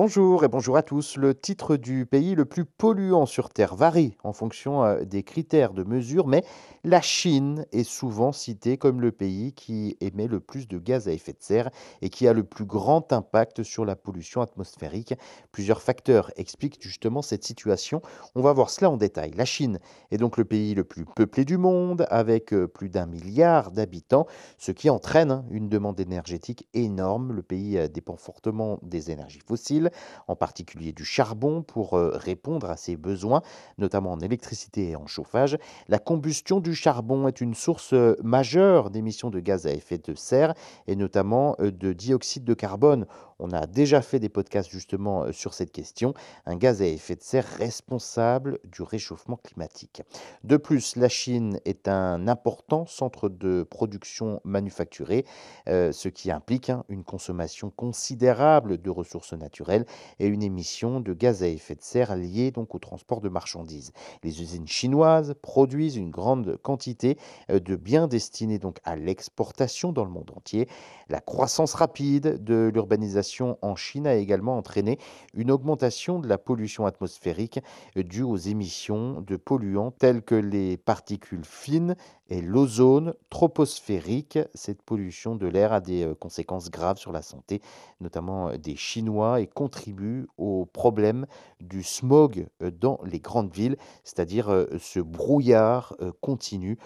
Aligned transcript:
Bonjour 0.00 0.44
et 0.44 0.48
bonjour 0.48 0.76
à 0.76 0.84
tous. 0.84 1.16
Le 1.16 1.34
titre 1.34 1.74
du 1.76 2.06
pays 2.06 2.36
le 2.36 2.44
plus 2.44 2.64
polluant 2.64 3.26
sur 3.26 3.50
Terre 3.50 3.74
varie 3.74 4.16
en 4.22 4.32
fonction 4.32 4.84
euh, 4.84 5.02
des 5.02 5.24
critères 5.24 5.72
de 5.72 5.82
mesure, 5.82 6.28
mais 6.28 6.44
la 6.84 7.00
Chine 7.00 7.66
est 7.72 7.82
souvent 7.82 8.30
citée 8.30 8.76
comme 8.76 9.00
le 9.00 9.10
pays 9.10 9.52
qui 9.54 9.96
émet 10.00 10.28
le 10.28 10.38
plus 10.38 10.68
de 10.68 10.78
gaz 10.78 11.08
à 11.08 11.12
effet 11.12 11.32
de 11.32 11.42
serre 11.42 11.70
et 12.00 12.10
qui 12.10 12.28
a 12.28 12.32
le 12.32 12.44
plus 12.44 12.64
grand 12.64 13.12
impact 13.12 13.64
sur 13.64 13.84
la 13.84 13.96
pollution 13.96 14.40
atmosphérique. 14.40 15.14
Plusieurs 15.50 15.82
facteurs 15.82 16.30
expliquent 16.36 16.80
justement 16.80 17.20
cette 17.20 17.42
situation. 17.42 18.00
On 18.36 18.40
va 18.40 18.52
voir 18.52 18.70
cela 18.70 18.90
en 18.90 18.98
détail. 18.98 19.32
La 19.34 19.46
Chine 19.46 19.80
est 20.12 20.16
donc 20.18 20.36
le 20.36 20.44
pays 20.44 20.76
le 20.76 20.84
plus 20.84 21.06
peuplé 21.06 21.44
du 21.44 21.58
monde 21.58 22.06
avec 22.08 22.54
euh, 22.54 22.68
plus 22.68 22.88
d'un 22.88 23.06
milliard 23.06 23.72
d'habitants, 23.72 24.28
ce 24.58 24.70
qui 24.70 24.90
entraîne 24.90 25.32
hein, 25.32 25.44
une 25.50 25.68
demande 25.68 25.98
énergétique 25.98 26.68
énorme. 26.72 27.32
Le 27.32 27.42
pays 27.42 27.76
euh, 27.76 27.88
dépend 27.88 28.16
fortement 28.16 28.78
des 28.84 29.10
énergies 29.10 29.42
fossiles 29.44 29.87
en 30.26 30.36
particulier 30.36 30.92
du 30.92 31.04
charbon, 31.04 31.62
pour 31.62 31.94
euh, 31.94 32.12
répondre 32.14 32.70
à 32.70 32.76
ses 32.76 32.96
besoins, 32.96 33.42
notamment 33.78 34.12
en 34.12 34.20
électricité 34.20 34.90
et 34.90 34.96
en 34.96 35.06
chauffage. 35.06 35.58
La 35.88 35.98
combustion 35.98 36.60
du 36.60 36.74
charbon 36.74 37.28
est 37.28 37.40
une 37.40 37.54
source 37.54 37.92
euh, 37.92 38.16
majeure 38.22 38.90
d'émissions 38.90 39.30
de 39.30 39.40
gaz 39.40 39.66
à 39.66 39.72
effet 39.72 39.98
de 39.98 40.14
serre 40.14 40.54
et 40.86 40.96
notamment 40.96 41.56
euh, 41.60 41.70
de 41.70 41.92
dioxyde 41.92 42.44
de 42.44 42.54
carbone. 42.54 43.06
On 43.38 43.52
a 43.52 43.66
déjà 43.66 44.02
fait 44.02 44.18
des 44.18 44.28
podcasts 44.28 44.70
justement 44.70 45.32
sur 45.32 45.54
cette 45.54 45.72
question, 45.72 46.14
un 46.46 46.56
gaz 46.56 46.82
à 46.82 46.86
effet 46.86 47.16
de 47.16 47.22
serre 47.22 47.46
responsable 47.58 48.58
du 48.64 48.82
réchauffement 48.82 49.36
climatique. 49.36 50.02
De 50.44 50.56
plus, 50.56 50.96
la 50.96 51.08
Chine 51.08 51.60
est 51.64 51.88
un 51.88 52.26
important 52.26 52.86
centre 52.86 53.28
de 53.28 53.62
production 53.62 54.40
manufacturée, 54.44 55.24
ce 55.66 56.08
qui 56.08 56.30
implique 56.30 56.70
hein, 56.70 56.84
une 56.88 57.04
consommation 57.04 57.70
considérable 57.70 58.80
de 58.80 58.90
ressources 58.90 59.32
naturelles 59.32 59.86
et 60.18 60.26
une 60.26 60.42
émission 60.42 61.00
de 61.00 61.12
gaz 61.12 61.42
à 61.42 61.48
effet 61.48 61.74
de 61.74 61.82
serre 61.82 62.16
liée 62.16 62.50
donc 62.50 62.74
au 62.74 62.78
transport 62.78 63.20
de 63.20 63.28
marchandises. 63.28 63.92
Les 64.22 64.40
usines 64.42 64.66
chinoises 64.66 65.34
produisent 65.42 65.96
une 65.96 66.10
grande 66.10 66.56
quantité 66.62 67.18
euh, 67.50 67.60
de 67.60 67.76
biens 67.76 68.08
destinés 68.08 68.58
donc 68.58 68.78
à 68.84 68.96
l'exportation 68.96 69.92
dans 69.92 70.04
le 70.04 70.10
monde 70.10 70.30
entier. 70.34 70.68
La 71.08 71.20
croissance 71.20 71.74
rapide 71.74 72.42
de 72.42 72.70
l'urbanisation 72.72 73.27
en 73.40 73.76
Chine 73.76 74.06
a 74.06 74.14
également 74.14 74.56
entraîné 74.56 74.98
une 75.34 75.50
augmentation 75.50 76.18
de 76.18 76.28
la 76.28 76.38
pollution 76.38 76.86
atmosphérique 76.86 77.60
euh, 77.96 78.02
due 78.02 78.22
aux 78.22 78.36
émissions 78.36 79.20
de 79.20 79.36
polluants 79.36 79.90
tels 79.90 80.22
que 80.22 80.34
les 80.34 80.76
particules 80.76 81.44
fines 81.44 81.96
et 82.30 82.40
l'ozone 82.42 83.14
troposphérique. 83.30 84.38
Cette 84.54 84.82
pollution 84.82 85.34
de 85.34 85.46
l'air 85.46 85.72
a 85.72 85.80
des 85.80 86.04
euh, 86.04 86.14
conséquences 86.14 86.70
graves 86.70 86.98
sur 86.98 87.12
la 87.12 87.22
santé, 87.22 87.60
notamment 88.00 88.52
des 88.56 88.76
Chinois, 88.76 89.40
et 89.40 89.46
contribue 89.46 90.26
au 90.36 90.66
problème 90.66 91.26
du 91.60 91.82
smog 91.82 92.46
euh, 92.62 92.70
dans 92.70 93.00
les 93.04 93.20
grandes 93.20 93.52
villes, 93.52 93.76
c'est-à-dire 94.04 94.50
euh, 94.50 94.66
ce 94.78 95.00
brouillard 95.00 95.96
continu 96.20 96.78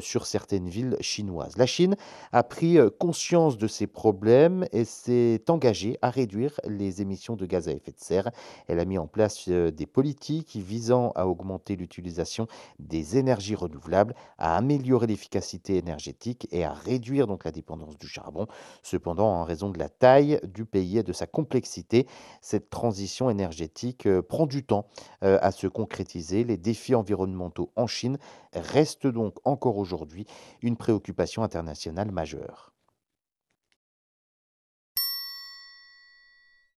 sur 0.00 0.26
certaines 0.26 0.68
villes 0.68 0.96
chinoises. 1.00 1.56
La 1.56 1.66
Chine 1.66 1.96
a 2.32 2.42
pris 2.42 2.78
conscience 2.98 3.58
de 3.58 3.66
ces 3.66 3.86
problèmes 3.86 4.66
et 4.72 4.84
s'est 4.84 5.42
engagée 5.48 5.85
à 6.02 6.10
réduire 6.10 6.60
les 6.64 7.02
émissions 7.02 7.36
de 7.36 7.46
gaz 7.46 7.68
à 7.68 7.72
effet 7.72 7.92
de 7.92 8.00
serre. 8.00 8.30
Elle 8.68 8.80
a 8.80 8.84
mis 8.84 8.98
en 8.98 9.06
place 9.06 9.48
des 9.48 9.86
politiques 9.86 10.56
visant 10.56 11.12
à 11.16 11.26
augmenter 11.26 11.76
l'utilisation 11.76 12.46
des 12.78 13.18
énergies 13.18 13.54
renouvelables, 13.54 14.14
à 14.38 14.56
améliorer 14.56 14.76
améliorer 14.86 15.06
l'efficacité 15.06 15.76
énergétique 15.78 16.46
et 16.52 16.64
à 16.64 16.72
réduire 16.72 17.26
donc 17.26 17.44
la 17.44 17.50
dépendance 17.50 17.98
du 17.98 18.06
charbon. 18.06 18.46
Cependant, 18.82 19.28
en 19.28 19.44
raison 19.44 19.70
de 19.70 19.78
la 19.78 19.88
taille 19.88 20.38
du 20.44 20.64
pays 20.64 20.98
et 20.98 21.02
de 21.02 21.12
sa 21.12 21.26
complexité, 21.26 22.06
cette 22.40 22.70
transition 22.70 23.30
énergétique 23.30 24.06
euh, 24.06 24.22
prend 24.22 24.46
du 24.46 24.64
temps 24.64 24.86
euh, 25.24 25.38
à 25.40 25.50
se 25.50 25.66
concrétiser. 25.66 26.44
Les 26.44 26.56
défis 26.56 26.94
environnementaux 26.94 27.72
en 27.74 27.86
Chine 27.86 28.18
restent 28.52 29.06
donc 29.06 29.38
encore 29.44 29.78
aujourd'hui 29.78 30.26
une 30.62 30.76
préoccupation 30.76 31.42
internationale 31.42 32.12
majeure. 32.12 32.75